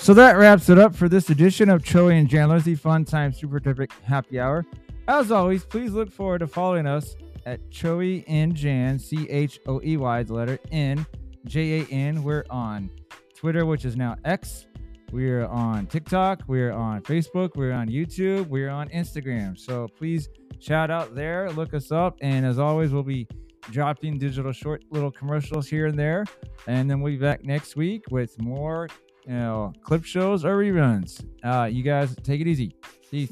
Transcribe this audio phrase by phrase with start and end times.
[0.00, 3.34] So that wraps it up for this edition of Choey and Chandler's the Fun Time
[3.34, 4.64] Super Terrific Happy Hour.
[5.06, 9.78] As always, please look forward to following us at Choey and Jan, C H O
[9.84, 11.06] E Y, the letter N,
[11.44, 12.22] J A N.
[12.22, 12.90] We're on
[13.36, 14.66] Twitter, which is now X.
[15.12, 16.44] We're on TikTok.
[16.46, 17.54] We're on Facebook.
[17.54, 18.48] We're on YouTube.
[18.48, 19.58] We're on Instagram.
[19.58, 20.30] So please
[20.60, 22.16] shout out there, look us up.
[22.22, 23.28] And as always, we'll be
[23.70, 26.24] dropping digital short little commercials here and there.
[26.66, 28.88] And then we'll be back next week with more,
[29.30, 31.24] you know, clip shows or reruns.
[31.44, 32.74] Uh, you guys take it easy.
[33.12, 33.30] Peace.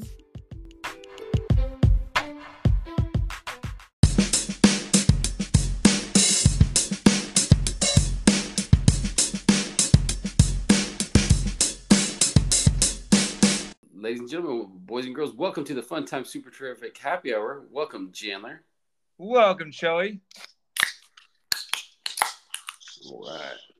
[13.93, 17.63] Ladies and gentlemen, boys and girls, welcome to the Fun Time Super Terrific Happy Hour.
[17.69, 18.61] Welcome, Chandler.
[19.17, 20.21] Welcome, Choey.
[23.05, 23.78] All right.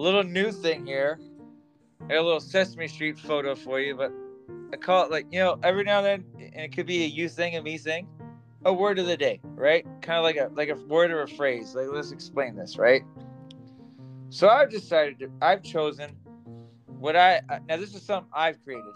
[0.00, 1.20] Little new thing here.
[2.02, 4.12] I got a little Sesame Street photo for you, but
[4.72, 7.06] I call it like, you know, every now and then, and it could be a
[7.06, 8.08] you thing, a me thing,
[8.64, 9.86] a word of the day, right?
[10.02, 11.74] Kind of like a like a word or a phrase.
[11.74, 13.02] Like let's explain this, right?
[14.30, 16.16] So I've decided to, I've chosen
[16.86, 18.94] what I now this is something I've created.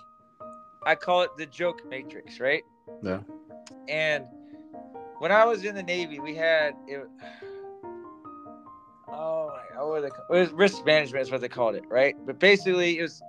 [0.87, 2.63] I call it the joke matrix, right?
[3.03, 3.21] Yeah.
[3.89, 4.25] And
[5.19, 7.07] when I was in the Navy, we had it,
[9.09, 12.15] oh my god, what they, it was risk management is what they called it, right?
[12.27, 13.23] But basically, it was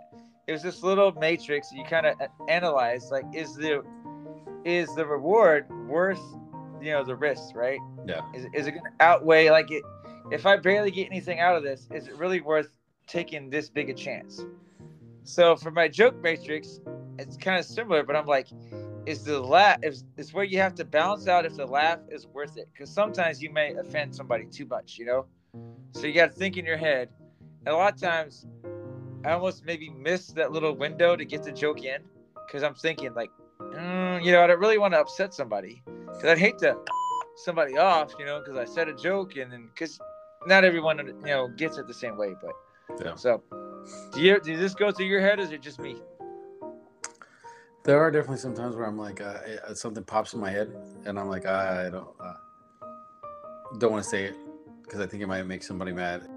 [0.48, 3.84] it was this little matrix you kind of uh, analyze like is the
[4.64, 6.22] is the reward worth
[6.82, 7.80] you know the risk, right?
[8.06, 8.22] Yeah.
[8.34, 9.84] Is, is it going to outweigh like it?
[10.32, 12.70] If I barely get anything out of this, is it really worth
[13.08, 14.44] taking this big a chance?
[15.24, 16.80] So for my joke matrix,
[17.18, 18.48] it's kind of similar, but I'm like,
[19.06, 22.28] is the laugh is, is where you have to balance out if the laugh is
[22.28, 25.26] worth it because sometimes you may offend somebody too much you know?
[25.94, 27.10] So you got to think in your head.
[27.66, 28.48] And a lot of times
[29.26, 32.02] i almost maybe miss that little window to get the joke in
[32.46, 33.30] because i'm thinking like
[33.60, 36.78] mm, you know i don't really want to upset somebody because i'd hate to
[37.36, 40.00] somebody off you know because i said a joke and then because
[40.46, 42.52] not everyone you know gets it the same way but
[43.04, 43.16] Yeah.
[43.16, 43.42] so
[44.14, 45.96] do you does this go through your head or is it just me
[47.86, 49.38] There are definitely some times where I'm like, uh,
[49.68, 50.76] uh, something pops in my head,
[51.06, 52.34] and I'm like, I don't, uh,
[53.78, 54.36] don't want to say it
[54.82, 56.28] because I think it might make somebody mad.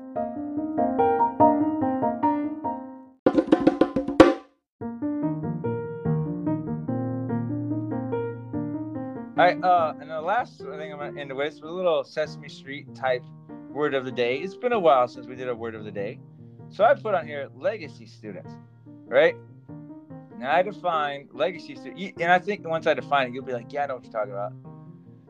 [9.38, 12.50] All right, uh, and the last thing I'm gonna end with is a little Sesame
[12.50, 13.25] Street type
[13.70, 14.37] word of the day.
[14.37, 16.19] It's been a while since we did a word of the day,
[16.69, 18.53] so I put on here legacy students,
[19.06, 19.34] right?
[20.38, 21.76] Now I define legacy
[22.21, 24.12] and I think once I define it, you'll be like, yeah, I know what you're
[24.12, 24.53] talking about.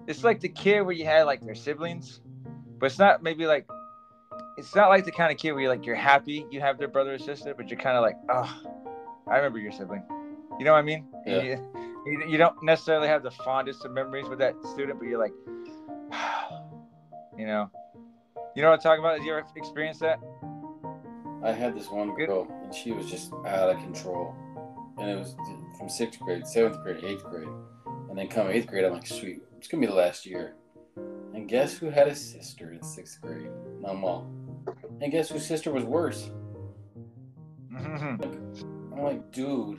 [0.07, 2.21] It's like the kid where you had like their siblings,
[2.79, 3.67] but it's not maybe like,
[4.57, 6.89] it's not like the kind of kid where you're like you're happy you have their
[6.89, 8.63] brother or sister, but you're kind of like, oh,
[9.31, 10.03] I remember your sibling.
[10.59, 11.07] You know what I mean?
[11.27, 11.43] Yeah.
[11.43, 11.75] You-
[12.07, 15.33] you, don't necessarily have the fondest of memories with that student, but you're like,
[17.37, 17.71] you know,
[18.55, 19.19] you know what I'm talking about?
[19.19, 20.19] Have you ever experienced that?
[21.45, 24.35] I had this one girl, and she was just out of control,
[25.01, 25.35] and it was
[25.79, 27.49] from sixth grade, seventh grade, eighth grade,
[28.09, 30.55] and then come eighth grade, I'm like, sweet, it's gonna be the last year.
[31.35, 33.51] And guess who had a sister in sixth grade?
[33.81, 34.35] My mom.
[35.01, 36.31] And guess whose sister was worse?
[37.77, 39.79] I'm like, dude.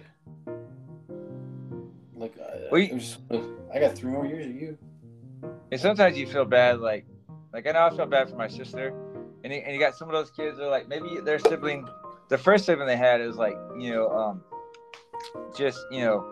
[2.15, 2.95] Like, I, Well, you-
[3.29, 3.43] it
[3.73, 4.77] I got three more years of you.
[5.71, 7.05] and sometimes you feel bad, like,
[7.53, 8.93] like I know I felt bad for my sister,
[9.43, 11.87] and you, and you got some of those kids that are like maybe their sibling,
[12.29, 14.43] the first sibling they had is like you know, um,
[15.55, 16.25] just you know,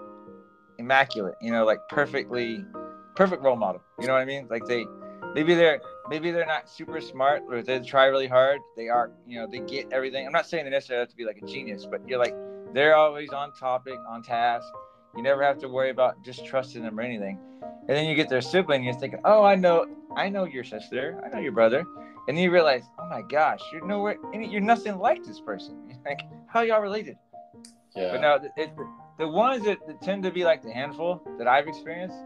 [0.79, 2.63] immaculate, you know, like perfectly,
[3.15, 3.81] perfect role model.
[3.99, 4.47] You know what I mean?
[4.49, 4.85] Like they,
[5.33, 8.59] maybe they're maybe they're not super smart, or they try really hard.
[8.75, 10.25] They are, you know, they get everything.
[10.25, 12.35] I'm not saying they necessarily have to be like a genius, but you're like
[12.73, 14.67] they're always on topic, on task.
[15.15, 17.39] You never have to worry about just trusting them or anything.
[17.61, 19.85] And then you get their sibling, you're thinking, oh, I know,
[20.15, 21.85] I know your sister, I know your brother,
[22.27, 25.75] and then you realize, oh my gosh, you're nowhere, you're nothing like this person.
[26.05, 27.17] Like, how y'all related?
[27.97, 28.11] Yeah.
[28.11, 28.71] But no, it, it,
[29.17, 32.17] the ones that, that tend to be like the handful that I've experienced,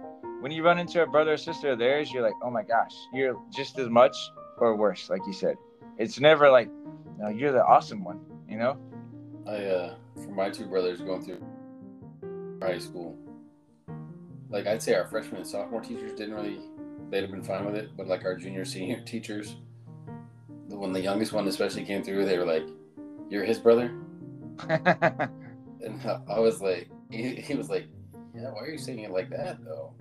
[0.41, 2.93] when you run into a brother or sister of theirs, you're like, oh my gosh,
[3.13, 4.15] you're just as much
[4.57, 5.55] or worse, like you said.
[5.97, 6.69] It's never like,
[7.17, 8.19] no, you're the awesome one,
[8.49, 8.77] you know?
[9.47, 11.43] I uh for my two brothers going through
[12.61, 13.17] high school.
[14.49, 16.59] Like I'd say our freshman and sophomore teachers didn't really
[17.09, 19.55] they'd have been fine with it, but like our junior senior teachers,
[20.67, 22.63] when the youngest one especially came through, they were like,
[23.29, 23.93] "You're his brother,"
[25.83, 27.87] and I, I was like, he, he was like,
[28.35, 29.93] "Yeah, why are you saying it like that though?"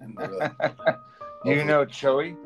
[0.00, 0.52] And they like,
[1.44, 2.36] you know Choey?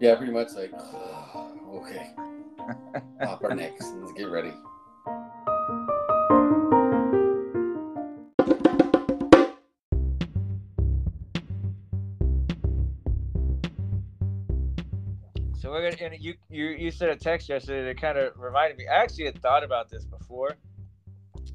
[0.00, 0.72] Yeah, pretty much like,
[1.74, 2.10] okay,
[3.20, 4.52] pop our necks and let's get ready.
[15.58, 16.12] So we're gonna.
[16.12, 18.86] And you you you sent a text yesterday that kind of reminded me.
[18.86, 20.56] I actually had thought about this before,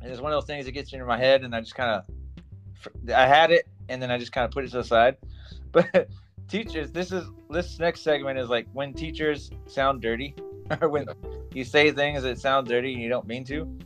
[0.02, 3.10] it's one of those things that gets into my head, and I just kind of,
[3.14, 5.18] I had it, and then I just kind of put it to the side.
[5.74, 6.10] But
[6.50, 10.36] teachers, this is this next segment is like when teachers sound dirty,
[10.82, 11.06] or when
[11.54, 13.80] you say things that sound dirty and you don't mean to.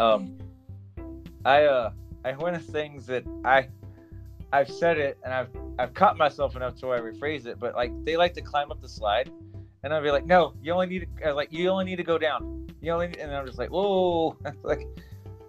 [0.00, 0.38] Um,
[1.44, 1.90] I uh,
[2.24, 3.68] I one of things that I
[4.52, 7.74] I've said it and I've I've caught myself enough to where I rephrase it, but
[7.74, 9.30] like they like to climb up the slide,
[9.82, 12.18] and I'll be like, no, you only need to, like you only need to go
[12.18, 12.67] down.
[12.80, 14.86] You only, and I'm just like, whoa, like.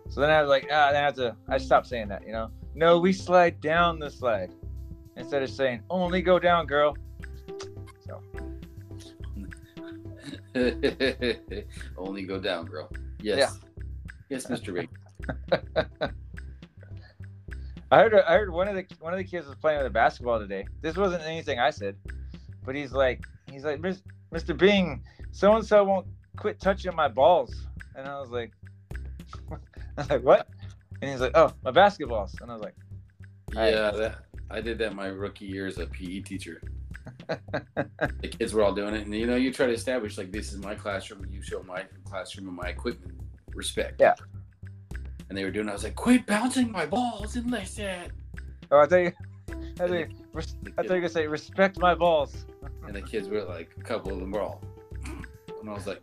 [0.09, 1.35] So then I was like, ah, then I have to.
[1.47, 2.49] I stopped saying that, you know.
[2.73, 4.51] No, we slide down the slide
[5.17, 6.95] instead of saying only go down, girl.
[8.05, 8.21] So
[11.97, 12.89] Only go down, girl.
[13.21, 13.59] Yes.
[14.29, 14.73] Yes, Mr.
[14.73, 14.89] Big.
[17.91, 19.91] I heard I heard one of the one of the kids was playing with a
[19.91, 20.65] basketball today.
[20.81, 21.95] This wasn't anything I said,
[22.63, 24.55] but he's like he's like Mr.
[24.55, 26.05] Bing, so and so won't
[26.37, 28.51] quit touching my balls, and I was like,
[29.51, 29.57] I
[29.97, 30.47] was like what?
[31.01, 32.75] And he's like, oh, my basketballs, and I was like,
[33.53, 34.15] yeah, that
[34.51, 36.61] I did that my rookie year as a PE teacher.
[37.27, 40.51] the kids were all doing it, and you know, you try to establish like this
[40.51, 43.19] is my classroom, and you show my classroom and my equipment
[43.53, 43.99] respect.
[43.99, 44.15] Yeah.
[45.29, 45.69] And they were doing.
[45.69, 48.11] I was like, quit bouncing my balls and listen.
[48.71, 49.11] Oh, I thought you,
[49.49, 52.45] I thought you, I thought you were gonna say respect my balls.
[52.85, 54.61] and the kids were like, a couple of them were all,
[55.03, 55.25] mm,
[55.61, 56.01] and I was like,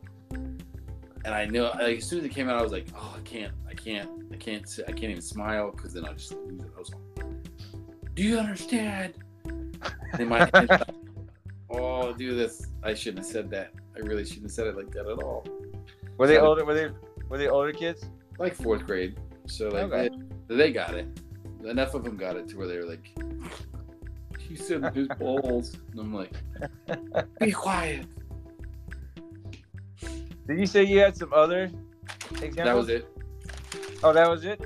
[1.24, 3.20] and I knew like, as soon as it came out, I was like, oh, I
[3.22, 6.70] can't, I can't, I can't, I can't even smile because then I just lose it.
[6.76, 7.26] I was like,
[8.14, 9.14] do you understand?
[10.18, 10.82] In my head,
[11.70, 12.66] oh, do this.
[12.82, 13.72] I shouldn't have said that.
[13.94, 15.44] I really shouldn't have said it like that at all.
[16.18, 16.64] Were they So- older?
[16.64, 16.88] Were they
[17.28, 18.04] were they older kids?
[18.38, 19.18] Like fourth grade.
[19.46, 20.10] So like Okay.
[20.48, 21.06] they, they got it.
[21.64, 23.10] Enough of them got it to where they were like,
[24.38, 25.76] he said his balls.
[25.90, 26.32] And I'm like,
[27.40, 28.06] be quiet.
[30.46, 31.70] Did you say you had some other
[32.43, 32.54] examples?
[32.56, 33.08] That was it.
[34.02, 34.64] Oh, that was it.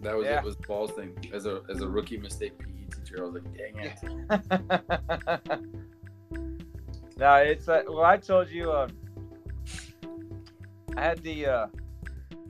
[0.00, 0.38] That was Yeah.
[0.38, 0.44] it.
[0.44, 3.18] Was balls thing as a as a rookie mistake PE teacher.
[3.18, 3.98] I was like, dang it.
[7.16, 8.04] no, it's uh, well.
[8.04, 8.72] I told you.
[8.72, 8.90] Um,
[10.96, 11.66] I had the uh,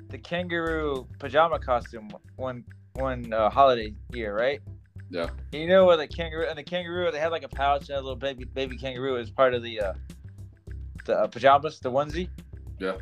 [0.09, 2.65] the kangaroo pajama costume one
[2.95, 4.61] one uh, holiday year, right?
[5.11, 5.29] Yeah.
[5.53, 8.01] You know where the kangaroo and the kangaroo they had like a pouch and a
[8.01, 9.93] little baby baby kangaroo as part of the uh,
[11.05, 12.29] the uh, pajamas, the onesie.
[12.83, 12.97] Yeah.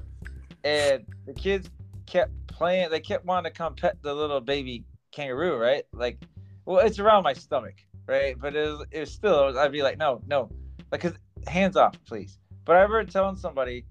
[0.64, 1.70] And the kids
[2.06, 2.90] kept playing.
[2.90, 5.84] They kept wanting to come pet the little baby kangaroo, right?
[5.92, 6.18] Like,
[6.66, 7.74] well, it's around my stomach,
[8.06, 8.36] right?
[8.38, 9.58] But it was, it was still.
[9.58, 10.50] I'd be like, no, no,
[10.92, 11.14] like, 'cause-
[11.46, 12.38] hands off, please.
[12.66, 13.86] But I remember telling somebody,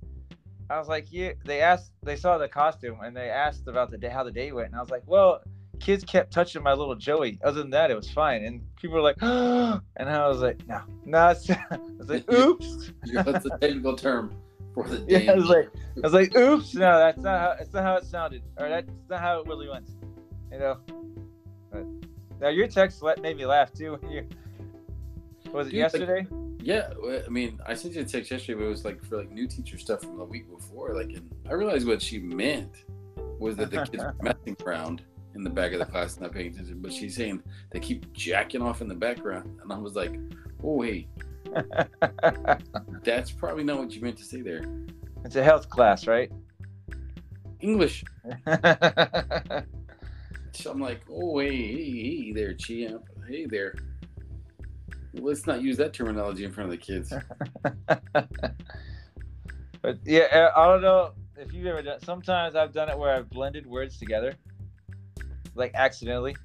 [0.70, 1.32] I was like, yeah.
[1.46, 4.52] They asked, they saw the costume, and they asked about the day, how the day
[4.52, 5.42] went, and I was like, well,
[5.80, 7.40] kids kept touching my little Joey.
[7.44, 8.44] Other than that, it was fine.
[8.44, 11.30] And people were like, and I was like, no, no.
[11.30, 12.92] It's, I was like, oops.
[13.14, 14.36] That's a technical term
[14.74, 15.32] for the Yeah.
[15.32, 18.06] I was like, I was like, oops, no, that's not how that's not how it
[18.06, 19.90] sounded, or that's not how it really went.
[20.52, 20.78] You know.
[21.72, 21.86] But
[22.40, 24.00] now your text let made me laugh too.
[24.10, 24.28] You,
[25.52, 26.28] was it Dude, like- yesterday?
[26.62, 26.90] Yeah,
[27.26, 29.48] I mean, I sent you a text yesterday, but it was like for like new
[29.48, 30.94] teacher stuff from the week before.
[30.94, 32.84] Like, and I realized what she meant
[33.40, 35.02] was that the kids were messing around
[35.36, 36.82] in the back of the class, not paying attention.
[36.82, 40.20] But she's saying they keep jacking off in the background, and I was like,
[40.62, 41.08] oh hey,
[43.04, 44.64] that's probably not what you meant to say there.
[45.26, 46.32] it's a health class, right?
[47.60, 48.04] English.
[50.60, 53.76] So I'm like, oh hey, hey, hey there, champ, hey there.
[55.14, 57.14] Let's not use that terminology in front of the kids.
[59.82, 62.02] but yeah, I I don't know if you've ever done.
[62.02, 64.34] Sometimes I've done it where I've blended words together,
[65.56, 66.36] like accidentally.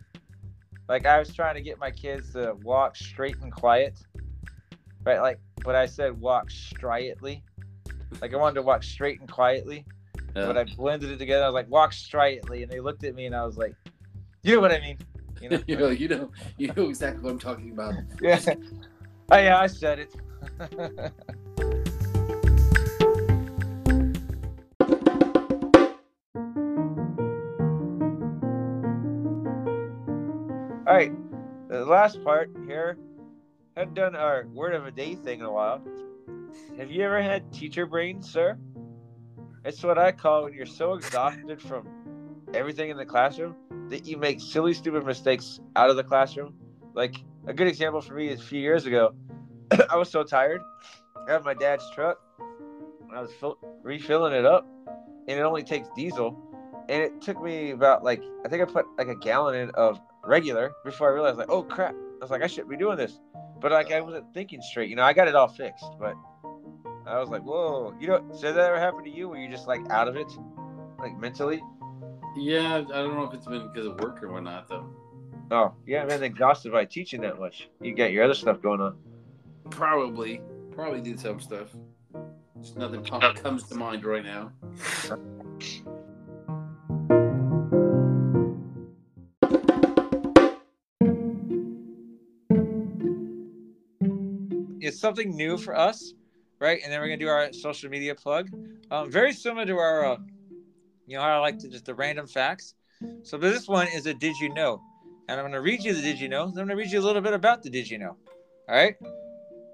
[0.89, 3.99] Like I was trying to get my kids to walk straight and quiet,
[5.05, 5.21] right?
[5.21, 7.43] Like, but I said walk striatly.
[8.21, 9.85] Like I wanted to walk straight and quietly,
[10.35, 11.45] but Uh, I blended it together.
[11.45, 13.75] I was like walk striatly, and they looked at me, and I was like,
[14.43, 14.99] you know what I mean?
[15.41, 15.63] You know?
[15.67, 17.95] you know, you know, you know exactly what I'm talking about.
[18.23, 18.41] yeah.
[19.31, 20.15] Oh yeah, I said it.
[30.87, 31.13] All right,
[31.69, 32.97] the last part here.
[33.77, 35.83] Hadn't done our word of a day thing in a while.
[36.79, 38.57] Have you ever had teacher brain, sir?
[39.65, 41.89] It's what I call when you're so exhausted from
[42.55, 43.57] everything in the classroom
[43.89, 46.55] that you make silly, stupid mistakes out of the classroom.
[46.95, 47.17] Like
[47.49, 49.13] a good example for me is a few years ago.
[49.91, 50.61] I was so tired.
[51.27, 52.21] I had my dad's truck.
[53.13, 54.69] I was fill- refilling it up,
[55.27, 56.39] and it only takes diesel.
[56.89, 60.01] And it took me about like I think I put like a gallon in of
[60.23, 61.95] regular before I realized like, oh crap!
[61.95, 63.19] I was like, I shouldn't be doing this,
[63.61, 64.91] but like I wasn't thinking straight.
[64.91, 66.15] You know, I got it all fixed, but
[67.07, 67.95] I was like, whoa.
[68.01, 70.31] You know, so that ever happened to you where you're just like out of it,
[70.99, 71.63] like mentally?
[72.37, 74.87] Yeah, I don't know if it's been because of work or whatnot though.
[75.51, 77.69] Oh, yeah, man, exhausted by teaching that much.
[77.81, 78.97] You got your other stuff going on.
[79.71, 80.41] Probably,
[80.73, 81.69] probably did some stuff.
[82.61, 84.53] Just nothing comes to mind right now.
[94.95, 96.15] It's something new for us,
[96.61, 96.81] right?
[96.85, 98.49] And then we're gonna do our social media plug.
[98.93, 100.17] Um, very similar to our, uh,
[101.09, 102.77] you know, how I like to just the random facts.
[103.25, 104.81] So this one is a did you know,
[105.29, 106.47] and I'm gonna read you the did you know.
[106.47, 108.17] Then I'm gonna read you a little bit about the did you know.
[108.69, 108.95] All right.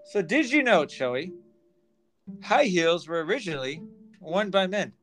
[0.06, 1.34] So did you know, Choey?
[2.42, 3.82] High heels were originally
[4.20, 4.94] worn by men.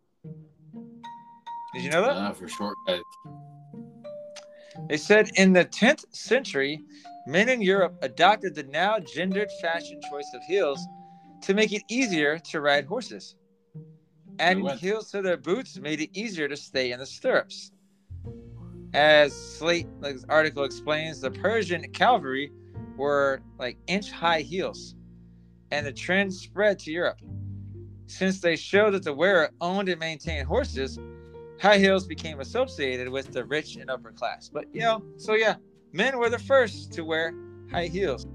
[1.76, 2.18] Did you know that?
[2.18, 3.02] Uh, for short guys.
[4.90, 6.82] They said in the 10th century,
[7.28, 10.88] men in Europe adopted the now gendered fashion choice of heels
[11.42, 13.36] to make it easier to ride horses.
[14.40, 17.72] Adding heels to their boots made it easier to stay in the stirrups.
[18.94, 22.52] As Slate like, article explains, the Persian cavalry
[22.96, 24.96] were like inch high heels,
[25.72, 27.20] and the trend spread to Europe.
[28.06, 30.98] Since they showed that the wearer owned and maintained horses,
[31.60, 34.50] high heels became associated with the rich and upper class.
[34.50, 35.56] But you know, so yeah,
[35.92, 37.34] men were the first to wear
[37.72, 38.26] high heels.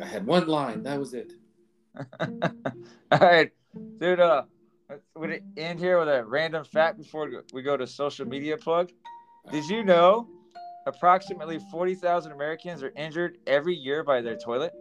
[0.00, 0.82] I had one line.
[0.82, 1.32] That was it.
[2.20, 3.50] All right,
[3.98, 4.20] dude.
[4.20, 4.42] Uh,
[5.16, 8.90] would it end here with a random fact before we go to social media plug?
[9.50, 10.28] Did you know
[10.86, 14.72] approximately forty thousand Americans are injured every year by their toilet?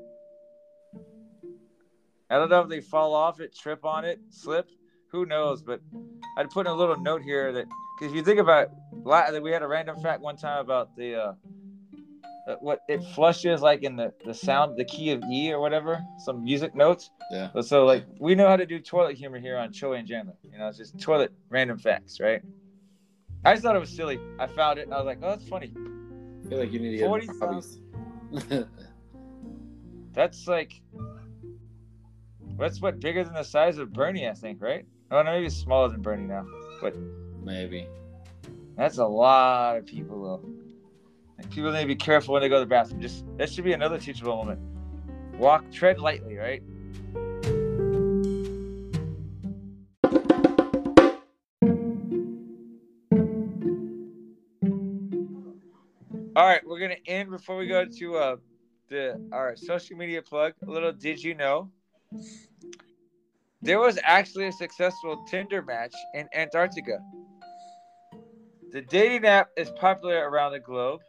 [2.30, 4.70] I don't know if they fall off it, trip on it, slip.
[5.12, 5.64] Who knows?
[5.64, 5.82] But
[6.38, 7.66] I'd put in a little note here that
[7.98, 8.70] because if you think about,
[9.04, 11.34] la- we had a random fact one time about the uh,
[12.48, 16.00] uh, what it flushes like in the the sound, the key of E or whatever,
[16.26, 17.10] some music notes.
[17.32, 17.50] Yeah.
[17.62, 20.36] So like we know how to do toilet humor here on Choey and Chandler.
[20.44, 22.42] You know, it's just toilet random facts, right?
[23.46, 24.20] I just thought it was silly.
[24.38, 25.74] I found it and I was like, oh, that's funny.
[26.46, 27.80] I feel like you need to get 40 hobbies.
[30.14, 30.82] That's like
[32.60, 34.86] that's what bigger than the size of Bernie, I think, right?
[35.12, 36.46] Oh no, maybe it's smaller than Bernie now.
[36.82, 36.96] But
[37.44, 37.88] Maybe.
[38.76, 40.50] that's a lot of people though.
[41.38, 43.02] And people need to be careful when they go to the bathroom.
[43.02, 44.60] Just that should be another teachable moment.
[45.38, 46.62] Walk, tread lightly, right?
[56.36, 58.36] All right, we're gonna end before we go to uh
[58.90, 60.54] the our social media plug.
[60.68, 61.72] A little did you know?
[63.62, 67.00] There was actually a successful Tinder match in Antarctica.
[68.72, 71.02] The dating app is popular around the globe,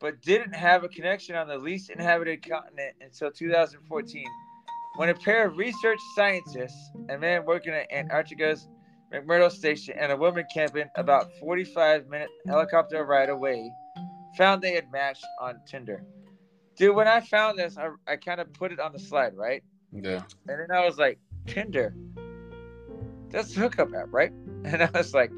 [0.00, 4.24] but didn't have a connection on the least inhabited continent until 2014,
[4.96, 8.68] when a pair of research scientists, a man working at Antarctica's
[9.12, 13.70] McMurdo Station and a woman camping about 45 minute helicopter ride away,
[14.36, 16.04] found they had matched on Tinder.
[16.76, 19.62] Dude, when I found this, I, I kind of put it on the slide, right?
[19.92, 20.22] Yeah.
[20.48, 21.94] And then I was like, Tinder.
[23.30, 24.32] That's the hookup app, right?
[24.64, 25.30] And I was like,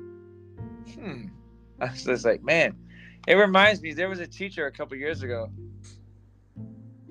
[0.94, 1.28] hmm.
[1.80, 2.76] I was just like, man,
[3.26, 5.50] it reminds me, there was a teacher a couple years ago.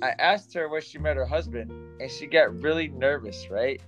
[0.04, 3.82] I asked her where she met her husband, and she got really nervous, right?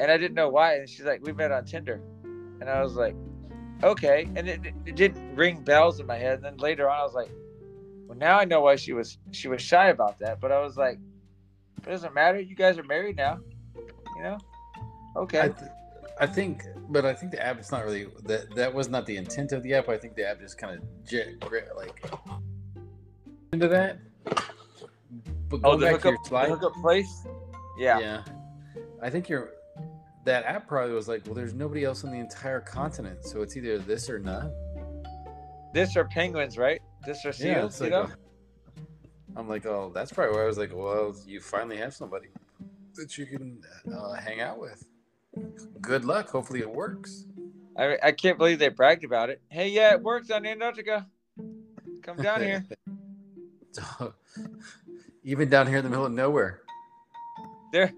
[0.00, 0.76] And I didn't know why.
[0.76, 2.00] And she's like, we met on Tinder.
[2.60, 3.14] And I was like,
[3.82, 4.28] okay.
[4.34, 6.34] And it, it didn't ring bells in my head.
[6.36, 7.30] And then later on, I was like,
[8.06, 10.40] well, now I know why she was she was shy about that.
[10.40, 10.98] But I was like,
[11.86, 12.40] it doesn't matter.
[12.40, 13.38] You guys are married now.
[14.16, 14.38] You know?
[15.16, 15.40] Okay.
[15.40, 15.70] I, th-
[16.20, 18.54] I think, but I think the app is not really that.
[18.54, 19.88] That was not the intent of the app.
[19.88, 22.04] I think the app just kind of j- gra- like
[23.52, 23.98] into that.
[25.48, 27.26] But oh, the back to hookup, your the hookup place?
[27.78, 27.98] Yeah.
[27.98, 28.22] yeah.
[29.02, 29.50] I think you're.
[30.24, 33.56] That app probably was like, well, there's nobody else on the entire continent, so it's
[33.56, 34.50] either this or not.
[35.74, 36.80] This are penguins, right?
[37.04, 38.08] This are seals, Yeah, you like.
[38.08, 38.14] know?
[38.14, 38.16] a-
[39.36, 42.28] I'm like, oh, that's probably why I was like, well, you finally have somebody
[42.94, 43.62] that you can
[43.92, 44.84] uh, hang out with.
[45.80, 46.28] Good luck.
[46.28, 47.24] Hopefully, it works.
[47.76, 49.40] I, I can't believe they bragged about it.
[49.48, 51.06] Hey, yeah, it works on Antarctica.
[52.02, 52.64] Come down here.
[55.24, 56.60] Even down here in the middle of nowhere.
[57.72, 57.92] There,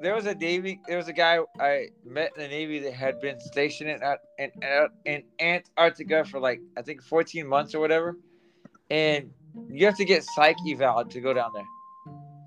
[0.00, 0.80] there was a Navy.
[0.88, 4.00] There was a guy I met in the Navy that had been stationed in
[4.38, 8.16] in, in Antarctica for like I think 14 months or whatever,
[8.90, 9.30] and
[9.68, 11.64] you have to get psyche eval to go down there.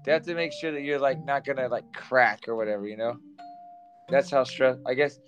[0.06, 2.98] They have to make sure that you're like not gonna like crack or whatever, you
[2.98, 3.18] know.
[4.10, 4.78] That's how stress.
[4.86, 5.20] I guess.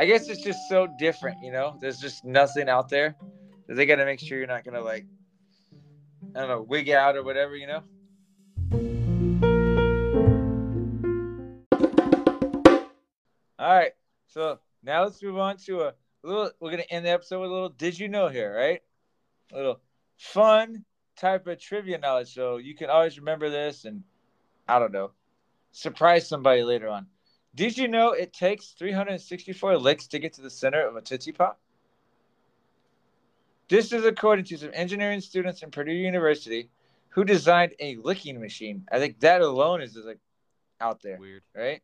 [0.00, 1.76] I guess it's just so different, you know.
[1.80, 3.16] There's just nothing out there.
[3.68, 5.06] They got to make sure you're not gonna like,
[6.34, 7.82] I don't know, wig out or whatever, you know.
[13.58, 13.92] All right,
[14.28, 16.50] so now let's move on to a little.
[16.60, 17.68] We're gonna end the episode with a little.
[17.70, 18.80] Did you know here, right?
[19.52, 19.80] A little
[20.16, 20.84] fun
[21.16, 24.02] type of trivia knowledge, so you can always remember this and
[24.68, 25.12] I don't know,
[25.72, 27.06] surprise somebody later on.
[27.54, 31.32] Did you know it takes 364 licks to get to the center of a Tootsie
[31.32, 31.58] Pop?
[33.68, 36.68] This is according to some engineering students in Purdue University
[37.08, 38.86] who designed a licking machine.
[38.92, 40.18] I think that alone is like
[40.80, 41.16] out there.
[41.18, 41.42] Weird.
[41.54, 41.82] Right?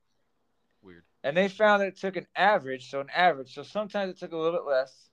[0.82, 1.04] Weird.
[1.24, 4.32] And they found that it took an average, so an average, so sometimes it took
[4.32, 5.08] a little bit less,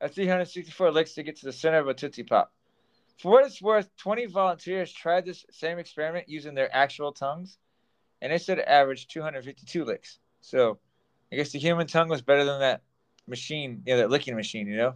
[0.00, 2.52] at 364 licks to get to the center of a Tootsie Pop.
[3.22, 7.56] For what it's worth, 20 volunteers tried this same experiment using their actual tongues,
[8.20, 10.18] and they said it averaged 252 licks.
[10.40, 10.80] So
[11.32, 12.82] I guess the human tongue was better than that
[13.28, 14.94] machine, you know, that licking machine, you know?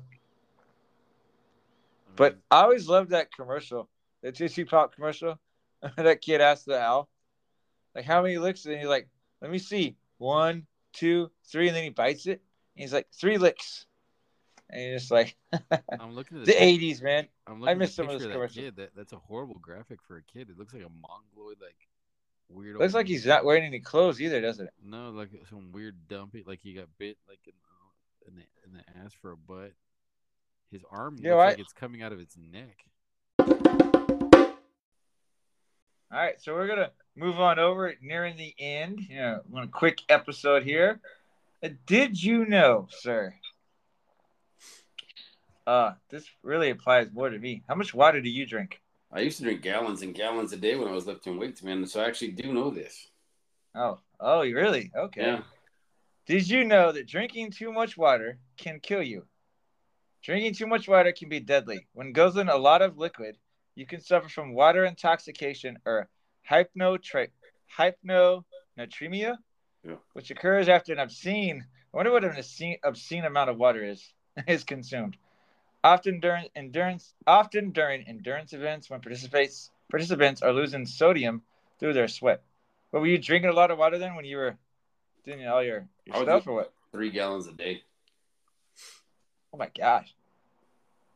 [2.16, 2.40] But Mm-hmm.
[2.50, 3.88] I always loved that commercial,
[4.22, 5.38] the Tootsie Pop commercial.
[5.96, 7.08] that kid asked the owl,
[7.94, 8.66] like, how many licks?
[8.66, 9.08] And he's like,
[9.40, 9.94] let me see.
[10.18, 11.68] One, two, three.
[11.68, 12.42] And then he bites it.
[12.74, 13.86] And he's like, three licks.
[14.70, 15.36] And he's just like,
[16.00, 16.60] I'm looking at the this-
[17.00, 17.28] 80s, man.
[17.46, 18.64] I'm I looking miss some of those picture of that commercials.
[18.64, 18.76] kid.
[18.76, 20.50] That, that's a horrible graphic for a kid.
[20.50, 21.76] It looks like a mongoloid, like
[22.48, 22.76] weird.
[22.76, 24.72] Looks like he's not wearing any clothes either, doesn't it?
[24.84, 26.42] No, like some weird dumpy.
[26.46, 27.52] Like he got bit, like in,
[28.28, 29.72] in the in the ass for a butt.
[30.72, 32.76] His arm Yeah, looks like it's coming out of its neck.
[36.12, 39.00] All right, so we're gonna move on over, nearing the end.
[39.08, 41.00] You know, one quick episode here.
[41.62, 43.34] Uh, Did you know, sir?
[45.66, 47.62] Uh, this really applies more to me.
[47.68, 48.80] How much water do you drink?
[49.12, 51.86] I used to drink gallons and gallons a day when I was lifting weights, man.
[51.86, 53.08] So I actually do know this.
[53.74, 54.90] Oh, oh, you really?
[54.96, 55.22] Okay.
[55.22, 55.42] Yeah.
[56.26, 59.26] Did you know that drinking too much water can kill you?
[60.22, 61.86] Drinking too much water can be deadly.
[61.92, 63.36] When goes in a lot of liquid,
[63.74, 66.08] you can suffer from water intoxication or
[66.48, 67.28] hypnotra-
[67.78, 69.36] hypnonatremia,
[69.84, 69.96] Yeah.
[70.14, 74.12] which occurs after an obscene, I wonder what an obscene, obscene amount of water is,
[74.48, 75.16] is consumed.
[75.84, 81.42] Often during endurance, often during endurance events when participates participants are losing sodium
[81.78, 82.42] through their sweat.
[82.90, 84.56] But were you drinking a lot of water then when you were
[85.24, 86.72] doing all your, your I stuff or what?
[86.92, 87.82] Three gallons a day.
[89.52, 90.14] Oh my gosh.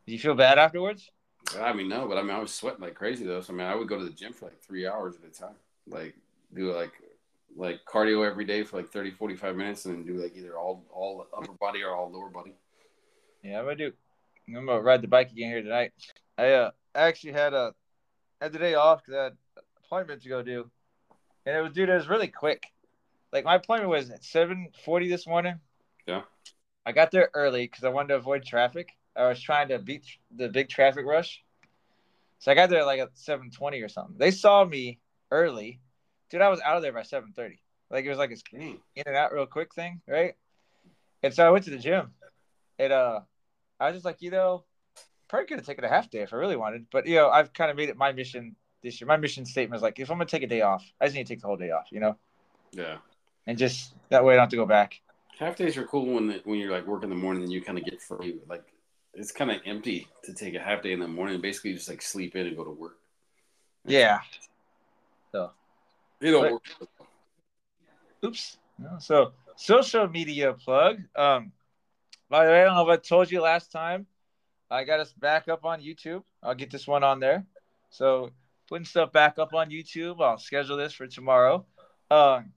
[0.06, 1.10] Did you feel bad afterwards?
[1.58, 3.40] I mean, no, but I mean, I was sweating like crazy though.
[3.40, 5.32] So I mean, I would go to the gym for like three hours at a
[5.32, 5.56] time,
[5.88, 6.14] like
[6.54, 6.92] do like
[7.56, 10.84] like cardio every day for like 30, 45 minutes, and then do like either all
[10.92, 12.54] all upper body or all lower body.
[13.42, 13.92] Yeah, gonna do.
[14.56, 15.92] I'm gonna ride the bike again here tonight.
[16.38, 17.74] I uh actually had a
[18.40, 20.70] had the day off because I had an appointment to go do,
[21.46, 22.64] and it was dude, it was really quick.
[23.32, 25.60] Like my appointment was at seven forty this morning.
[26.06, 26.22] Yeah.
[26.86, 28.90] I got there early because I wanted to avoid traffic.
[29.14, 31.42] I was trying to beat the big traffic rush.
[32.38, 34.16] So I got there like at seven twenty or something.
[34.18, 34.98] They saw me
[35.30, 35.80] early,
[36.30, 36.40] dude.
[36.40, 37.60] I was out of there by seven thirty.
[37.90, 38.78] Like it was like a Dang.
[38.96, 40.34] in and out real quick thing, right?
[41.22, 42.12] And so I went to the gym.
[42.78, 43.20] And uh
[43.80, 44.64] I was just like, you know,
[45.28, 46.86] probably could have taken a half day if I really wanted.
[46.92, 49.08] But you know, I've kind of made it my mission this year.
[49.08, 51.26] My mission statement is like if I'm gonna take a day off, I just need
[51.26, 52.16] to take the whole day off, you know?
[52.72, 52.98] Yeah.
[53.46, 55.00] And just that way I don't have to go back.
[55.38, 57.62] Half days are cool when the, when you're like working in the morning and you
[57.62, 58.38] kind of get free.
[58.48, 58.64] Like
[59.14, 62.02] it's kind of empty to take a half day in the morning basically just like
[62.02, 62.98] sleep in and go to work.
[63.86, 64.20] Yeah.
[65.32, 65.50] So.
[66.20, 66.62] It don't But- work.
[68.24, 68.58] Oops.
[68.78, 71.02] No, so social media plug.
[71.16, 71.52] Um
[72.30, 74.06] by the way, I don't know if I told you last time.
[74.70, 76.22] I got us back up on YouTube.
[76.42, 77.44] I'll get this one on there.
[77.90, 78.30] So
[78.68, 80.22] putting stuff back up on YouTube.
[80.22, 81.66] I'll schedule this for tomorrow.
[82.08, 82.52] Um,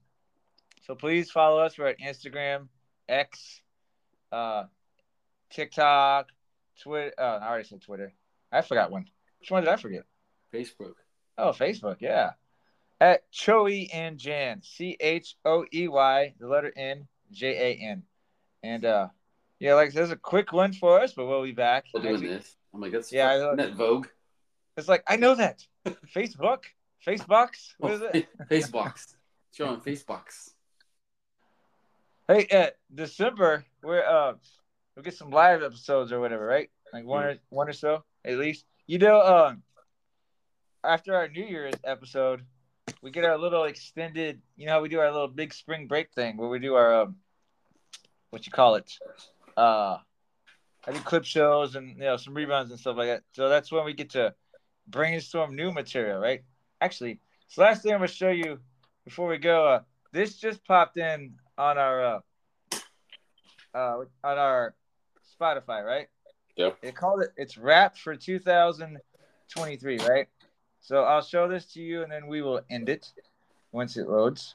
[0.86, 1.76] so please follow us.
[1.76, 2.68] We're at Instagram,
[3.08, 3.62] X,
[4.30, 4.64] uh,
[5.50, 6.28] TikTok,
[6.80, 7.12] Twitter.
[7.18, 8.12] Uh, I already said Twitter.
[8.52, 9.06] I forgot one.
[9.40, 10.04] Which one did I forget?
[10.52, 10.94] Facebook.
[11.36, 11.96] Oh, Facebook.
[12.00, 12.30] Yeah.
[13.00, 14.62] At Choey and Jan.
[14.62, 18.04] C H O E Y, the letter N, J A N.
[18.62, 19.08] And uh,
[19.64, 21.86] yeah, like there's a quick one for us, but we'll be back.
[21.94, 22.30] Next doing week.
[22.30, 22.54] this.
[22.74, 23.56] I'm like, that's Yeah, I yeah, know.
[23.56, 24.08] that Vogue.
[24.76, 25.64] It's like I know that.
[26.14, 26.64] Facebook,
[27.06, 27.72] Facebox.
[27.78, 28.28] What is it?
[28.50, 29.14] Facebox.
[29.54, 30.50] Showing Facebox.
[32.28, 34.34] Hey, at December we're uh
[34.94, 36.68] we'll get some live episodes or whatever, right?
[36.92, 38.66] Like one or one or so at least.
[38.86, 39.62] You know, um,
[40.84, 42.42] after our New Year's episode,
[43.00, 44.42] we get our little extended.
[44.58, 47.02] You know, how we do our little big spring break thing where we do our
[47.02, 47.16] um,
[48.28, 48.92] what you call it,
[49.56, 49.98] uh,
[50.86, 53.22] I do clip shows and you know some reruns and stuff like that.
[53.32, 54.34] So that's when we get to
[54.86, 56.42] brainstorm new material, right?
[56.80, 58.58] Actually, so last thing I'm gonna show you
[59.04, 59.80] before we go, uh,
[60.12, 62.20] this just popped in on our uh,
[63.74, 64.74] uh, on our
[65.40, 66.08] Spotify, right?
[66.56, 66.78] Yep.
[66.82, 67.30] It called it.
[67.36, 70.28] It's Rap for 2023, right?
[70.80, 73.12] So I'll show this to you, and then we will end it
[73.72, 74.54] once it loads.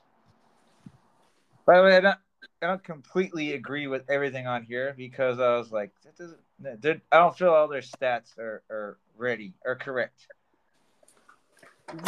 [1.65, 2.17] By the way, I don't,
[2.61, 7.01] I don't completely agree with everything on here because I was like, that doesn't.
[7.11, 10.27] I don't feel all their stats are, are ready or correct.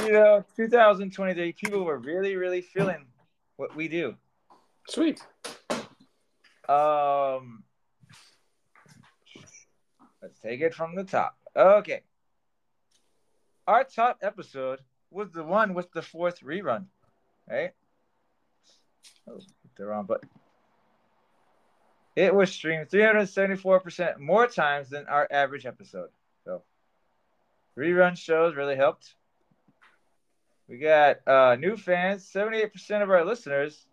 [0.04, 3.06] You know, 2023, people were really, really feeling
[3.56, 4.16] what we do.
[4.88, 5.26] Sweet.
[6.68, 7.64] Um,
[10.22, 11.38] let's take it from the top.
[11.56, 12.02] Okay.
[13.68, 14.80] Our top episode
[15.12, 16.86] was the one with the fourth rerun,
[17.50, 17.72] right?
[19.28, 20.30] Oh, hit the wrong button.
[22.16, 26.10] It was streamed 374% more times than our average episode.
[26.44, 26.64] So,
[27.78, 29.16] rerun shows really helped.
[30.68, 32.30] We got uh, new fans.
[32.34, 33.86] 78% of our listeners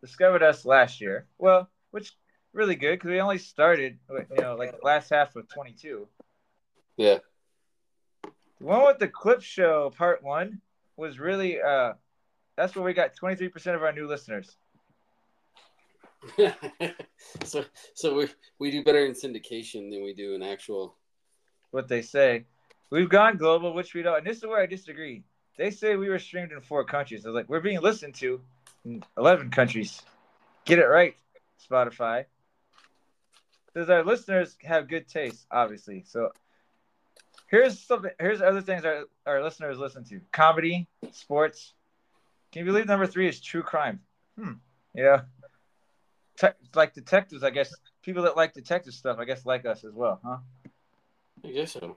[0.00, 1.26] discovered us last year.
[1.38, 2.12] Well, which
[2.52, 6.08] really good because we only started, you know, like last half of 22.
[6.96, 7.18] Yeah.
[8.22, 10.60] The one with the clip show part one
[10.96, 11.94] was really uh
[12.56, 14.58] that's where we got 23% of our new listeners.
[17.44, 18.28] so so we
[18.58, 20.96] we do better in syndication than we do in actual.
[21.70, 22.46] What they say.
[22.90, 25.22] We've gone global, which we don't and this is where I disagree.
[25.56, 27.24] They say we were streamed in four countries.
[27.24, 28.40] I was like, we're being listened to
[28.84, 30.02] in 11 countries.
[30.64, 31.14] Get it right,
[31.70, 32.24] Spotify.
[33.66, 36.02] Because our listeners have good taste, obviously.
[36.06, 36.30] So
[37.46, 38.10] here's something.
[38.18, 41.74] Here's other things our, our listeners listen to: comedy, sports.
[42.52, 44.00] Can you believe number three is true crime?
[44.38, 44.54] Hmm.
[44.94, 45.22] Yeah.
[46.40, 47.74] Te- like detectives, I guess.
[48.02, 50.38] People that like detective stuff, I guess, like us as well, huh?
[51.44, 51.96] I guess so.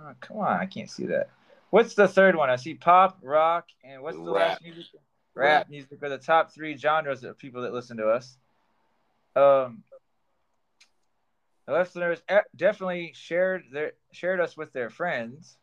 [0.00, 1.28] Oh, come on, I can't see that.
[1.70, 2.50] What's the third one?
[2.50, 4.86] I see pop, rock, and what's the last music?
[5.34, 8.36] Rap music are the top three genres of people that listen to us.
[9.36, 9.84] Um,
[11.66, 12.20] the listeners
[12.56, 15.56] definitely shared their shared us with their friends.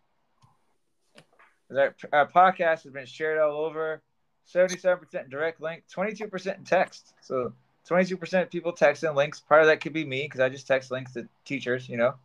[1.69, 4.01] Our, our podcast has been shared all over.
[4.47, 7.13] Seventy-seven percent direct link, twenty-two percent in text.
[7.21, 7.53] So
[7.85, 9.39] twenty-two percent people text in links.
[9.39, 11.87] Part of that could be me because I just text links to teachers.
[11.87, 12.15] You know.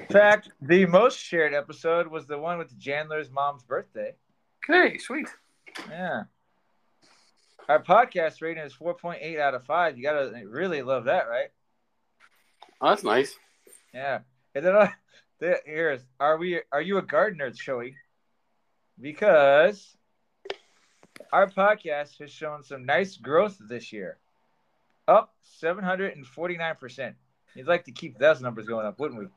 [0.00, 4.14] In fact, the most shared episode was the one with Chandler's mom's birthday.
[4.68, 5.28] Okay, sweet.
[5.88, 6.24] Yeah.
[7.68, 9.96] Our podcast rating is 4.8 out of 5.
[9.96, 11.48] You got to really love that, right?
[12.80, 13.36] Oh, that's nice.
[13.92, 14.20] Yeah.
[14.54, 14.88] And then uh,
[15.64, 17.94] here's are we are you a gardener, Choey?
[19.00, 19.96] Because
[21.32, 24.18] our podcast has shown some nice growth this year.
[25.06, 27.14] Up 749%.
[27.54, 29.28] You'd like to keep those numbers going up, wouldn't we?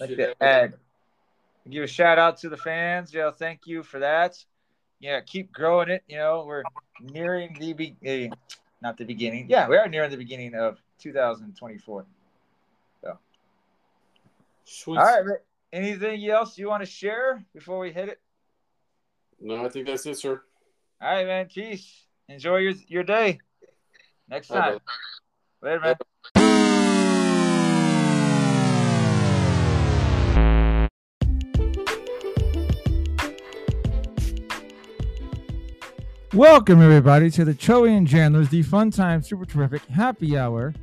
[0.00, 0.74] Like to add.
[1.68, 3.12] Give a shout out to the fans.
[3.12, 4.42] You know, thank you for that.
[5.00, 6.02] Yeah, keep growing it.
[6.08, 6.62] You know, we're
[7.00, 8.28] nearing the be- eh,
[8.80, 9.46] not the beginning.
[9.48, 12.06] Yeah, we are nearing the beginning of 2024.
[14.68, 14.98] Sweet.
[14.98, 15.38] All right,
[15.72, 18.20] Anything else you want to share before we hit it?
[19.40, 20.42] No, I think that's it, sir.
[21.00, 21.46] All right, man.
[21.46, 22.06] Peace.
[22.28, 23.38] Enjoy your your day.
[24.28, 24.80] Next All right, time.
[25.62, 25.94] Later, man.
[36.34, 40.74] Welcome everybody to the Choey and Chandler's the Fun Time Super Terrific Happy Hour.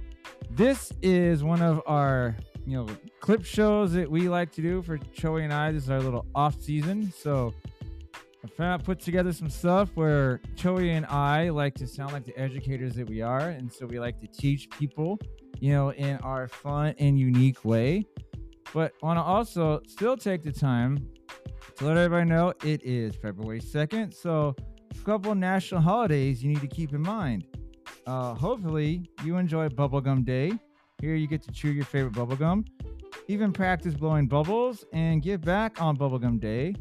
[0.50, 2.88] This is one of our you know
[3.20, 5.74] clip shows that we like to do for Choey and I.
[5.74, 7.54] This is our little off season, so
[8.46, 12.38] I found put together some stuff where Choey and I like to sound like the
[12.38, 15.18] educators that we are, and so we like to teach people,
[15.60, 18.06] you know, in our fun and unique way.
[18.72, 21.08] But want to also still take the time
[21.78, 24.56] to let everybody know it is February second, so
[24.92, 27.48] a couple national holidays you need to keep in mind.
[28.06, 30.54] Uh, hopefully, you enjoy Bubblegum Day.
[31.02, 32.68] Here, you get to chew your favorite bubblegum,
[33.28, 36.76] even practice blowing bubbles, and give back on Bubblegum Day.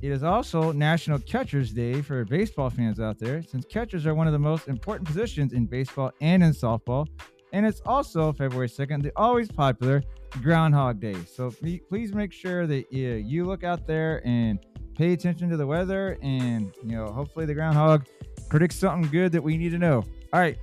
[0.00, 4.28] It is also National Catchers Day for baseball fans out there, since catchers are one
[4.28, 7.08] of the most important positions in baseball and in softball.
[7.52, 10.02] And it's also February 2nd, the always popular
[10.42, 11.16] Groundhog Day.
[11.24, 14.60] So please make sure that you look out there and
[14.94, 18.04] pay attention to the weather and you know hopefully the groundhog
[18.48, 20.58] predicts something good that we need to know all right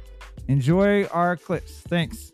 [0.49, 2.33] enjoy our clips thanks